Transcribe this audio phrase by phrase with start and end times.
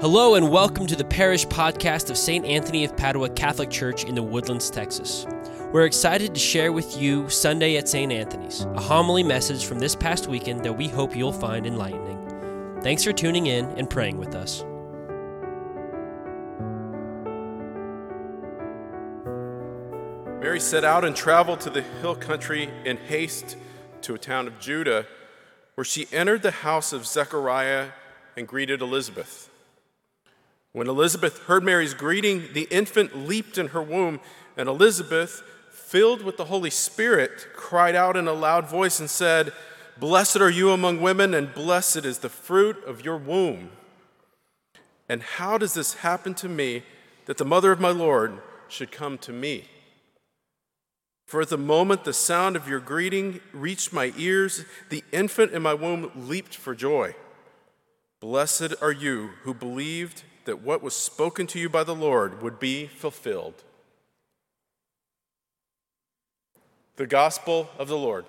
[0.00, 2.46] Hello, and welcome to the parish podcast of St.
[2.46, 5.26] Anthony of Padua Catholic Church in the Woodlands, Texas.
[5.72, 8.10] We're excited to share with you Sunday at St.
[8.10, 12.80] Anthony's, a homily message from this past weekend that we hope you'll find enlightening.
[12.80, 14.64] Thanks for tuning in and praying with us.
[20.40, 23.58] Mary set out and traveled to the hill country in haste
[24.00, 25.04] to a town of Judah,
[25.74, 27.88] where she entered the house of Zechariah
[28.34, 29.49] and greeted Elizabeth.
[30.72, 34.20] When Elizabeth heard Mary's greeting, the infant leaped in her womb,
[34.56, 39.52] and Elizabeth, filled with the Holy Spirit, cried out in a loud voice and said,
[39.98, 43.70] Blessed are you among women, and blessed is the fruit of your womb.
[45.08, 46.84] And how does this happen to me
[47.26, 49.64] that the mother of my Lord should come to me?
[51.26, 55.62] For at the moment the sound of your greeting reached my ears, the infant in
[55.62, 57.14] my womb leaped for joy.
[58.20, 62.58] Blessed are you who believed that what was spoken to you by the Lord would
[62.58, 63.62] be fulfilled.
[66.96, 68.24] The Gospel of the Lord.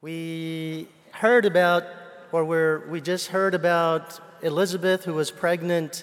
[0.00, 1.84] We heard about,
[2.32, 6.02] or we're, we just heard about Elizabeth, who was pregnant.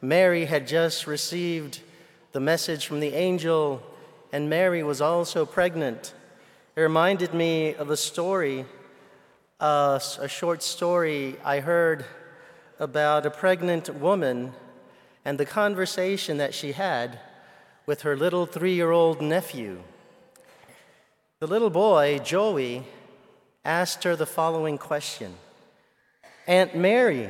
[0.00, 1.80] Mary had just received
[2.32, 3.82] the message from the angel,
[4.32, 6.14] and Mary was also pregnant.
[6.76, 8.64] It reminded me of a story
[9.60, 12.04] a short story I heard
[12.78, 14.52] about a pregnant woman
[15.24, 17.18] and the conversation that she had
[17.84, 19.82] with her little three year old nephew.
[21.40, 22.84] The little boy, Joey,
[23.64, 25.34] asked her the following question
[26.46, 27.28] Aunt Mary,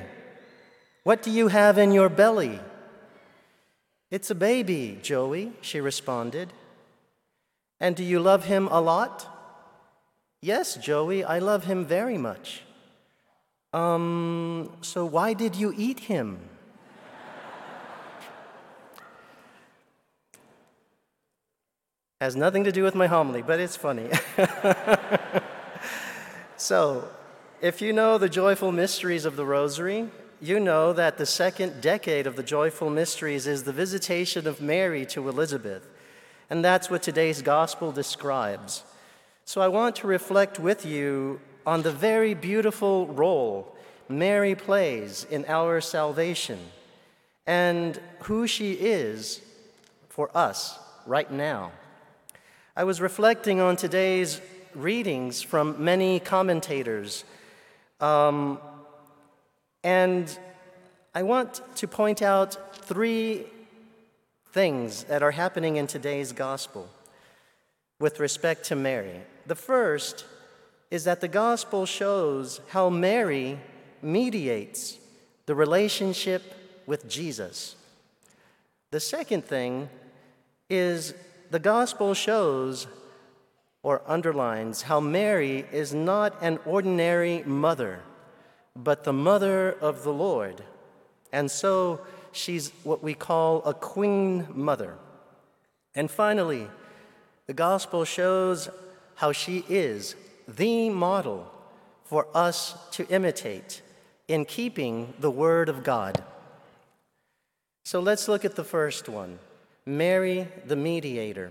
[1.04, 2.60] what do you have in your belly?
[4.10, 6.52] It's a baby, Joey, she responded.
[7.80, 9.37] And do you love him a lot?
[10.40, 12.62] Yes, Joey, I love him very much.
[13.72, 16.38] Um, so why did you eat him?
[22.20, 24.08] Has nothing to do with my homily, but it's funny.
[26.56, 27.08] so,
[27.60, 30.08] if you know the joyful mysteries of the Rosary,
[30.40, 35.04] you know that the second decade of the joyful mysteries is the visitation of Mary
[35.06, 35.88] to Elizabeth.
[36.48, 38.84] And that's what today's gospel describes.
[39.48, 43.74] So I want to reflect with you on the very beautiful role
[44.06, 46.58] Mary plays in our salvation
[47.46, 49.40] and who she is
[50.10, 51.72] for us right now.
[52.76, 54.42] I was reflecting on today's
[54.74, 57.24] readings from many commentators,
[58.02, 58.58] um,
[59.82, 60.38] and
[61.14, 63.46] I want to point out three
[64.52, 66.86] things that are happening in today's gospel
[67.98, 69.22] with respect to Mary.
[69.48, 70.26] The first
[70.90, 73.58] is that the gospel shows how Mary
[74.02, 74.98] mediates
[75.46, 76.42] the relationship
[76.84, 77.74] with Jesus.
[78.90, 79.88] The second thing
[80.68, 81.14] is
[81.50, 82.88] the gospel shows
[83.82, 88.00] or underlines how Mary is not an ordinary mother,
[88.76, 90.62] but the mother of the Lord.
[91.32, 94.98] And so she's what we call a queen mother.
[95.94, 96.68] And finally,
[97.46, 98.68] the gospel shows
[99.18, 100.14] how she is
[100.46, 101.50] the model
[102.04, 103.82] for us to imitate
[104.28, 106.22] in keeping the Word of God.
[107.84, 109.40] So let's look at the first one
[109.84, 111.50] Mary the Mediator.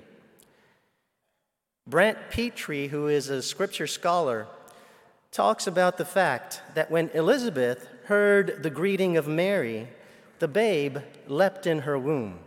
[1.85, 4.47] Brant Pitre, who is a scripture scholar,
[5.33, 9.89] talks about the fact that when Elizabeth heard the greeting of Mary,
[10.39, 12.39] the babe leapt in her womb.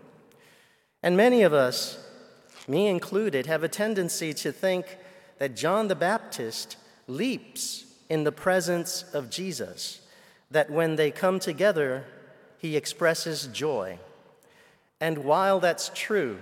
[1.02, 1.98] And many of us,
[2.66, 4.96] me included, have a tendency to think
[5.40, 6.76] that John the Baptist
[7.08, 10.02] leaps in the presence of Jesus,
[10.50, 12.04] that when they come together,
[12.58, 13.98] he expresses joy.
[15.00, 16.40] And while that's true,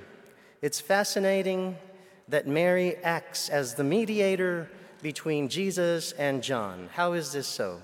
[0.61, 1.77] it's fascinating
[2.27, 4.69] that Mary acts as the mediator
[5.01, 6.89] between Jesus and John.
[6.93, 7.81] How is this so?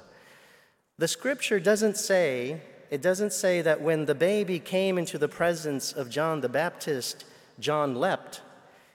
[0.99, 2.61] The scripture doesn't say,
[2.91, 7.25] it doesn't say that when the baby came into the presence of John the Baptist,
[7.61, 8.41] John leapt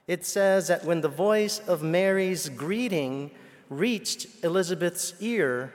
[0.10, 3.30] it says that when the voice of Mary's greeting
[3.70, 5.72] reached Elizabeth's ear,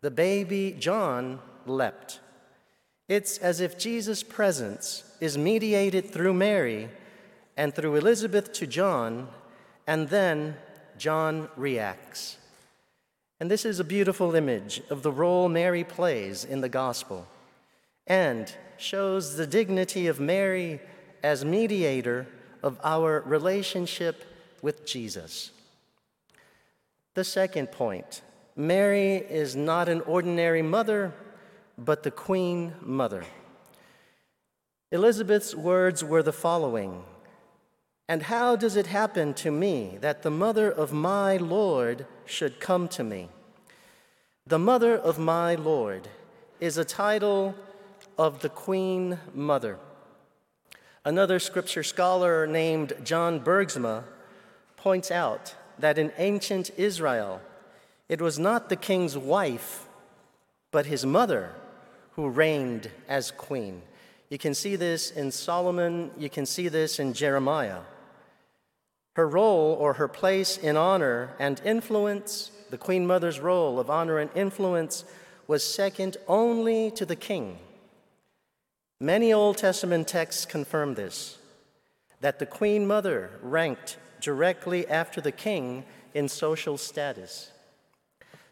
[0.00, 2.20] the baby John leapt.
[3.10, 6.88] It's as if Jesus' presence is mediated through Mary
[7.54, 9.28] and through Elizabeth to John,
[9.86, 10.56] and then
[10.96, 12.38] John reacts.
[13.38, 17.26] And this is a beautiful image of the role Mary plays in the gospel
[18.06, 20.80] and shows the dignity of Mary
[21.22, 22.26] as mediator
[22.62, 24.24] of our relationship
[24.62, 25.50] with Jesus.
[27.14, 28.22] The second point
[28.56, 31.12] Mary is not an ordinary mother,
[31.78, 33.24] but the Queen Mother.
[34.90, 37.02] Elizabeth's words were the following
[38.08, 42.88] And how does it happen to me that the mother of my Lord should come
[42.88, 43.28] to me?
[44.46, 46.08] The mother of my Lord
[46.60, 47.54] is a title
[48.18, 49.78] of the Queen Mother.
[51.04, 54.04] Another scripture scholar named John Bergsma
[54.76, 57.40] points out that in ancient Israel,
[58.08, 59.88] it was not the king's wife,
[60.70, 61.50] but his mother
[62.12, 63.82] who reigned as queen.
[64.28, 67.80] You can see this in Solomon, you can see this in Jeremiah.
[69.14, 74.20] Her role or her place in honor and influence, the queen mother's role of honor
[74.20, 75.04] and influence,
[75.48, 77.58] was second only to the king.
[79.02, 81.36] Many Old Testament texts confirm this
[82.20, 85.82] that the queen mother ranked directly after the king
[86.14, 87.50] in social status.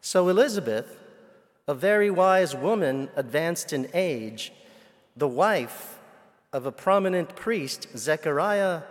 [0.01, 0.99] So Elizabeth,
[1.69, 4.53] a very wise woman advanced in age,
[5.17, 6.01] the wife
[6.53, 8.83] of a prominent priest, Zechariah,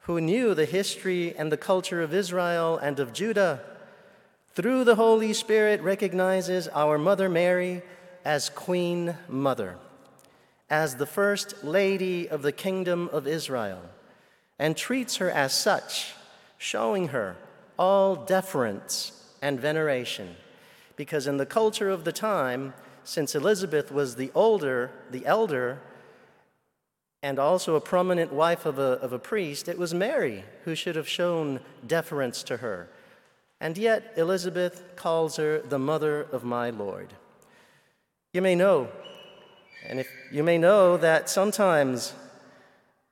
[0.00, 3.62] who knew the history and the culture of Israel and of Judah,
[4.52, 7.80] through the Holy Spirit recognizes our Mother Mary
[8.22, 9.78] as Queen Mother,
[10.70, 13.82] as the first lady of the kingdom of Israel,
[14.58, 16.14] and treats her as such,
[16.58, 17.36] showing her
[17.78, 20.36] all deference and veneration.
[20.96, 22.74] Because in the culture of the time,
[23.04, 25.78] since Elizabeth was the older, the elder,
[27.22, 30.96] and also a prominent wife of a, of a priest, it was Mary who should
[30.96, 32.88] have shown deference to her.
[33.60, 37.14] And yet, Elizabeth calls her the mother of my Lord.
[38.32, 38.88] You may know,
[39.86, 42.12] and if you may know that sometimes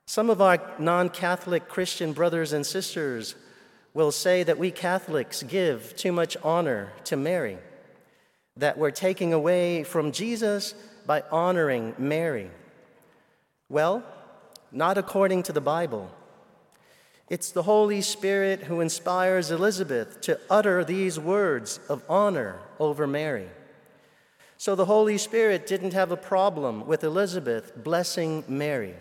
[0.05, 3.35] some of our non Catholic Christian brothers and sisters
[3.93, 7.57] will say that we Catholics give too much honor to Mary,
[8.55, 10.73] that we're taking away from Jesus
[11.05, 12.51] by honoring Mary.
[13.69, 14.03] Well,
[14.71, 16.11] not according to the Bible.
[17.29, 23.49] It's the Holy Spirit who inspires Elizabeth to utter these words of honor over Mary.
[24.57, 28.95] So the Holy Spirit didn't have a problem with Elizabeth blessing Mary.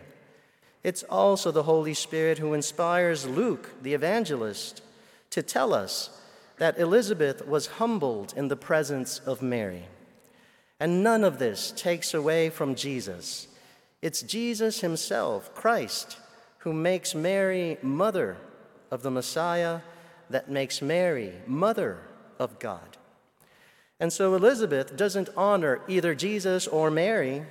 [0.84, 4.82] It's also the Holy Spirit who inspires Luke, the evangelist,
[5.30, 6.10] to tell us
[6.58, 9.86] that Elizabeth was humbled in the presence of Mary.
[10.78, 13.48] And none of this takes away from Jesus.
[14.02, 16.18] It's Jesus himself, Christ,
[16.58, 18.36] who makes Mary mother
[18.90, 19.80] of the Messiah,
[20.28, 21.98] that makes Mary mother
[22.38, 22.96] of God.
[23.98, 27.44] And so Elizabeth doesn't honor either Jesus or Mary.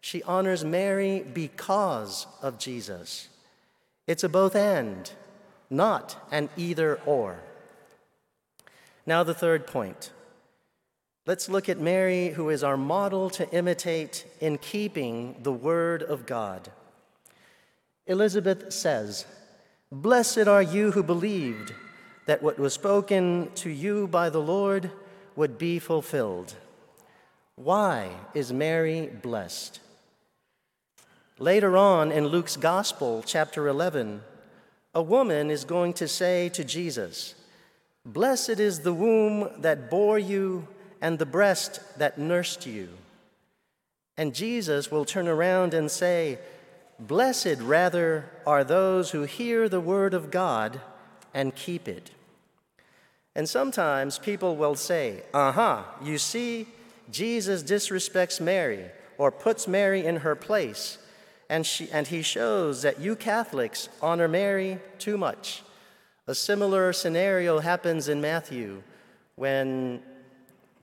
[0.00, 3.28] She honors Mary because of Jesus.
[4.06, 5.10] It's a both and
[5.68, 7.40] not an either or.
[9.04, 10.10] Now, the third point.
[11.26, 16.24] Let's look at Mary, who is our model to imitate in keeping the Word of
[16.24, 16.70] God.
[18.06, 19.26] Elizabeth says,
[19.90, 21.74] Blessed are you who believed
[22.26, 24.90] that what was spoken to you by the Lord
[25.36, 26.54] would be fulfilled.
[27.54, 29.80] Why is Mary blessed?
[31.38, 34.22] Later on in Luke's Gospel, chapter 11,
[34.94, 37.34] a woman is going to say to Jesus,
[38.06, 40.66] Blessed is the womb that bore you
[41.02, 42.88] and the breast that nursed you.
[44.16, 46.38] And Jesus will turn around and say,
[46.98, 50.80] Blessed rather are those who hear the word of God
[51.34, 52.10] and keep it.
[53.36, 56.66] And sometimes people will say, Aha, uh-huh, you see,
[57.12, 58.86] Jesus disrespects Mary
[59.18, 60.98] or puts Mary in her place
[61.48, 65.62] and, she, and he shows that you Catholics honor Mary too much.
[66.26, 68.82] A similar scenario happens in Matthew
[69.36, 70.02] when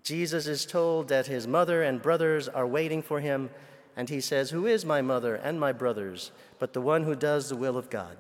[0.04, 3.50] Jesus is told that his mother and brothers are waiting for him,
[3.98, 7.50] and he says, Who is my mother and my brothers, but the one who does
[7.50, 8.16] the will of God?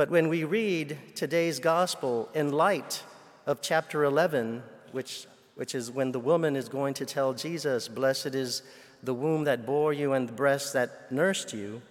[0.00, 3.02] But when we read today's gospel in light
[3.44, 5.26] of chapter 11, which,
[5.56, 8.62] which is when the woman is going to tell Jesus, Blessed is
[9.02, 11.82] the womb that bore you and the breast that nursed you,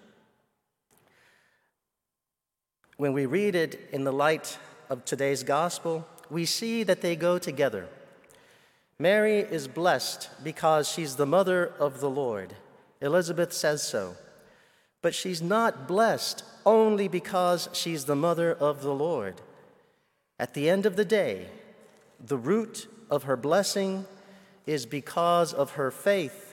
[2.97, 4.57] when we read it in the light
[4.89, 7.87] of today's gospel, we see that they go together.
[8.97, 12.55] Mary is blessed because she's the mother of the Lord.
[13.01, 14.15] Elizabeth says so.
[15.01, 19.41] But she's not blessed only because she's the mother of the Lord.
[20.37, 21.47] At the end of the day,
[22.19, 24.05] the root of her blessing
[24.65, 26.49] is because of her faith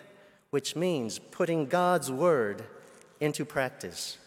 [0.50, 2.65] which means putting God's word
[3.21, 4.19] into practice.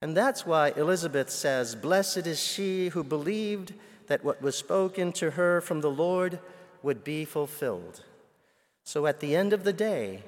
[0.00, 3.74] And that's why Elizabeth says, Blessed is she who believed
[4.06, 6.38] that what was spoken to her from the Lord
[6.82, 8.02] would be fulfilled.
[8.84, 10.22] So at the end of the day,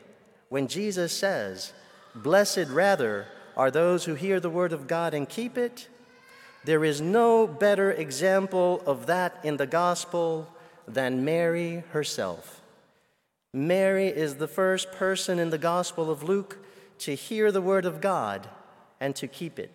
[0.49, 1.73] when Jesus says,
[2.15, 3.27] Blessed rather
[3.57, 5.89] are those who hear the word of God and keep it,
[6.65, 10.49] there is no better example of that in the gospel
[10.87, 12.61] than Mary herself.
[13.53, 16.59] Mary is the first person in the gospel of Luke
[16.99, 18.49] to hear the word of God
[19.01, 19.71] and to keep it.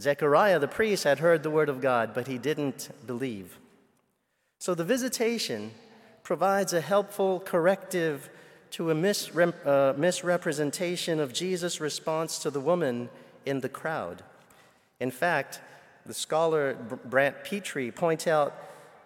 [0.00, 3.58] Zechariah the priest had heard the word of God, but he didn't believe.
[4.58, 5.72] So the visitation
[6.22, 8.30] provides a helpful corrective
[8.72, 13.08] to a misrep- uh, misrepresentation of Jesus' response to the woman
[13.46, 14.22] in the crowd.
[14.98, 15.60] In fact,
[16.06, 16.74] the scholar
[17.04, 18.54] Brant Pitre points out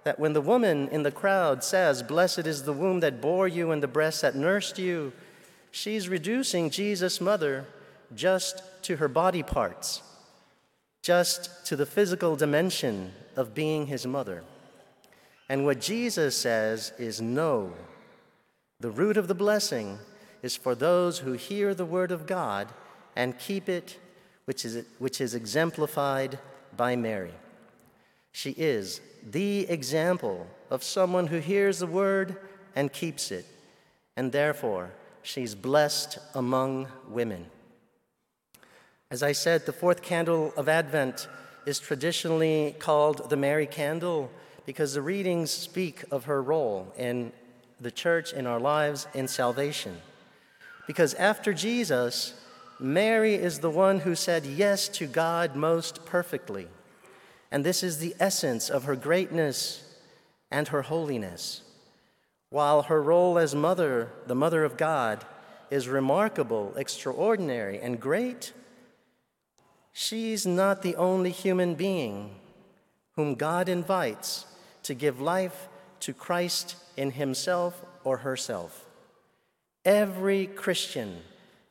[0.04, 3.72] that when the woman in the crowd says, Blessed is the womb that bore you
[3.72, 5.12] and the breast that nursed you,
[5.72, 7.66] she's reducing Jesus' mother
[8.14, 10.00] just to her body parts,
[11.02, 14.44] just to the physical dimension of being his mother.
[15.48, 17.72] And what Jesus says is no.
[18.80, 19.98] The root of the blessing
[20.42, 22.68] is for those who hear the word of God
[23.14, 23.98] and keep it,
[24.44, 26.38] which is, which is exemplified
[26.76, 27.32] by Mary.
[28.32, 32.36] She is the example of someone who hears the word
[32.74, 33.46] and keeps it,
[34.14, 34.90] and therefore
[35.22, 37.46] she's blessed among women.
[39.10, 41.28] As I said, the fourth candle of Advent
[41.64, 44.30] is traditionally called the Mary candle
[44.66, 47.32] because the readings speak of her role in
[47.80, 49.96] the church, in our lives, in salvation.
[50.86, 52.34] Because after Jesus,
[52.78, 56.68] Mary is the one who said yes to God most perfectly.
[57.50, 59.94] And this is the essence of her greatness
[60.50, 61.62] and her holiness.
[62.50, 65.24] While her role as mother, the mother of God,
[65.70, 68.52] is remarkable, extraordinary, and great,
[69.92, 72.36] she's not the only human being
[73.16, 74.46] whom God invites
[74.84, 75.68] to give life
[76.00, 78.86] to Christ in himself or herself.
[79.84, 81.22] Every Christian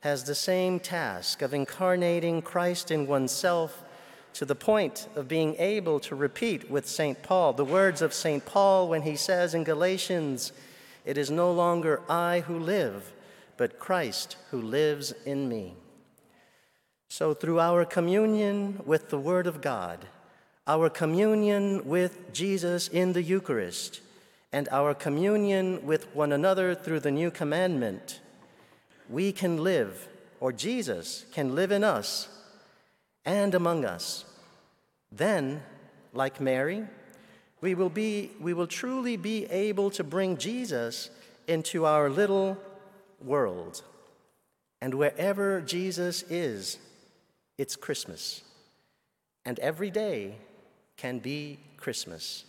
[0.01, 3.83] has the same task of incarnating Christ in oneself
[4.33, 7.23] to the point of being able to repeat with St.
[7.23, 8.45] Paul the words of St.
[8.45, 10.51] Paul when he says in Galatians,
[11.05, 13.13] It is no longer I who live,
[13.57, 15.75] but Christ who lives in me.
[17.09, 20.05] So, through our communion with the Word of God,
[20.67, 24.01] our communion with Jesus in the Eucharist,
[24.55, 28.21] and our communion with one another through the new commandment,
[29.09, 30.07] we can live,
[30.39, 32.29] or Jesus can live in us
[33.25, 34.23] and among us.
[35.11, 35.61] Then,
[36.13, 36.85] like Mary,
[37.59, 41.09] we will, be, we will truly be able to bring Jesus
[41.49, 42.57] into our little
[43.21, 43.83] world.
[44.79, 46.77] And wherever Jesus is,
[47.57, 48.41] it's Christmas.
[49.43, 50.37] And every day
[50.95, 52.45] can be Christmas.